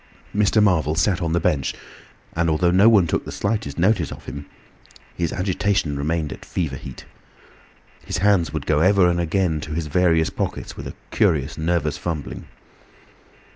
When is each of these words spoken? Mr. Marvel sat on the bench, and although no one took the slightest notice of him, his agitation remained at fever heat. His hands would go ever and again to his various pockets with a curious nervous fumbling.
Mr. 0.35 0.63
Marvel 0.63 0.95
sat 0.95 1.21
on 1.21 1.33
the 1.33 1.39
bench, 1.39 1.75
and 2.35 2.49
although 2.49 2.71
no 2.71 2.89
one 2.89 3.05
took 3.05 3.23
the 3.23 3.31
slightest 3.31 3.77
notice 3.77 4.11
of 4.11 4.25
him, 4.25 4.47
his 5.13 5.31
agitation 5.31 5.95
remained 5.95 6.33
at 6.33 6.43
fever 6.43 6.75
heat. 6.75 7.05
His 8.03 8.17
hands 8.17 8.51
would 8.51 8.65
go 8.65 8.79
ever 8.79 9.07
and 9.07 9.19
again 9.19 9.61
to 9.61 9.73
his 9.73 9.85
various 9.85 10.31
pockets 10.31 10.75
with 10.75 10.87
a 10.87 10.95
curious 11.11 11.55
nervous 11.55 11.99
fumbling. 11.99 12.47